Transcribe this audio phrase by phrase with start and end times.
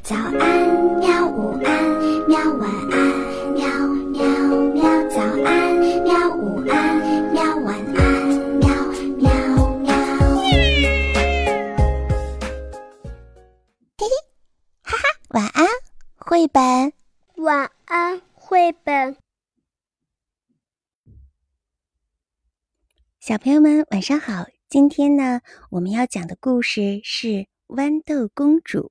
[0.00, 0.38] 早安，
[0.98, 1.28] 喵！
[1.28, 2.38] 午安，喵！
[2.54, 2.96] 晚安，
[3.52, 3.62] 喵
[4.10, 4.24] 喵
[4.72, 5.08] 喵！
[5.10, 6.34] 早安，喵！
[6.36, 7.56] 午安，喵！
[7.58, 8.02] 晚安，
[8.58, 8.66] 喵
[9.18, 9.30] 喵
[9.78, 9.94] 喵！
[13.98, 14.06] 嘿嘿，
[14.82, 15.66] 哈哈，晚安，
[16.16, 16.92] 绘本。
[17.36, 19.16] 晚安，绘本。
[23.20, 24.46] 小朋友们，晚上好！
[24.68, 27.28] 今天呢，我们要讲的故事是
[27.68, 28.90] 《豌豆公主》。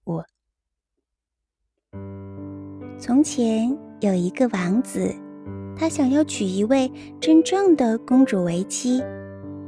[3.02, 5.12] 从前有一个王子，
[5.76, 6.88] 他想要娶一位
[7.20, 9.02] 真正的公主为妻。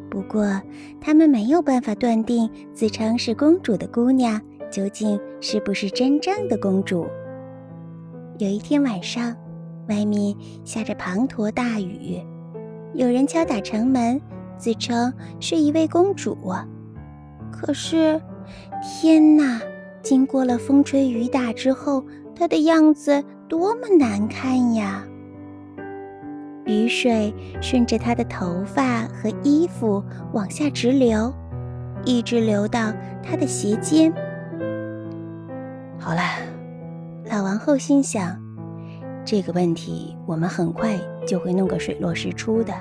[0.08, 0.62] 不过，
[1.02, 7.08] 他们没有办法断定自称是公主的姑娘究竟是不是真正的公主。
[8.38, 9.36] 有一天晚上，
[9.90, 12.22] 外面下着滂沱大雨，
[12.94, 14.22] 有人敲打城门，
[14.60, 16.38] 自称是一位公主。
[17.52, 18.22] 可是，
[18.84, 19.60] 天哪！
[20.04, 22.06] 经过了风吹雨打之后。
[22.36, 25.04] 她的样子多么难看呀！
[26.66, 31.34] 雨水顺着她的头发和衣服往下直流，
[32.06, 34.12] 一直流到她的鞋尖。
[36.00, 36.22] 好了，
[37.30, 38.38] 老王后心想，
[39.26, 40.98] 这个问题我们很快
[41.28, 42.74] 就会弄个水落石出的。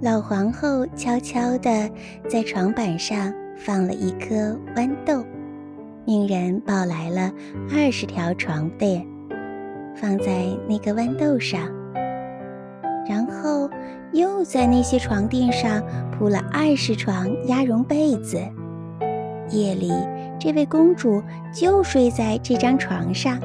[0.00, 1.90] 老皇后悄悄地
[2.28, 5.24] 在床板上放了一颗豌豆。
[6.04, 7.32] 命人抱来了
[7.72, 9.06] 二十条床垫，
[9.94, 11.60] 放在那个豌豆上，
[13.08, 13.70] 然后
[14.12, 15.80] 又在那些床垫上
[16.10, 18.36] 铺了二十床鸭绒被子。
[19.50, 19.92] 夜里，
[20.40, 21.22] 这位公主
[21.54, 23.38] 就睡在这张床上。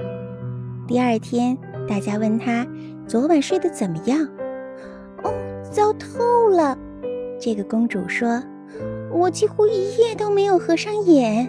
[0.87, 1.55] 第二天，
[1.87, 2.65] 大家问她
[3.05, 4.27] 昨晚睡得怎么样？
[5.23, 5.31] 哦，
[5.71, 6.75] 糟透了！
[7.39, 8.41] 这个公主说
[9.13, 11.47] ：“我几乎一夜都没有合上眼。”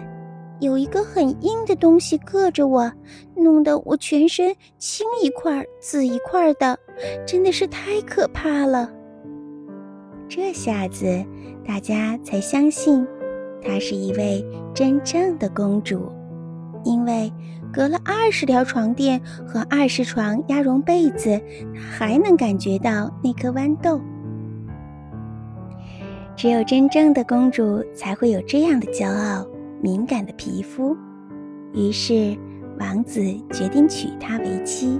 [0.59, 2.91] 有一个很硬的东西硌着我，
[3.35, 6.77] 弄得我全身青一块紫一块的，
[7.25, 8.91] 真的是太可怕了。
[10.27, 11.25] 这下子
[11.65, 13.07] 大家才相信，
[13.61, 16.11] 她是一位真正的公主，
[16.83, 17.31] 因为
[17.71, 21.39] 隔了二十条床垫和二十床鸭绒被子，
[21.73, 24.01] 她还能感觉到那颗豌豆。
[26.35, 29.45] 只有真正的公主才会有这样的骄傲。
[29.81, 30.95] 敏感的皮肤，
[31.73, 32.37] 于是
[32.79, 33.21] 王子
[33.53, 34.99] 决定娶她为妻。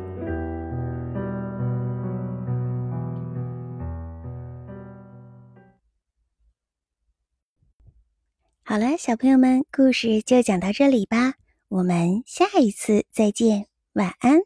[8.64, 11.34] 好了，小朋友们，故事就讲到这里吧，
[11.68, 14.40] 我们下一次再见，晚安。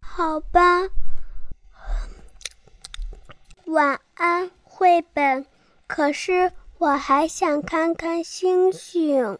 [0.00, 0.60] 好吧，
[3.66, 5.46] 晚安，绘本。
[5.86, 6.50] 可是。
[6.78, 9.38] 我还想看看星星。